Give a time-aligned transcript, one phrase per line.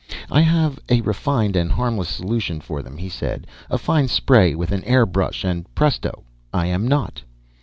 [0.31, 3.45] "I have a refined and harmless solution for them," he said.
[3.69, 6.23] "A fine spray with an air brush, and presto!
[6.51, 7.21] I am not."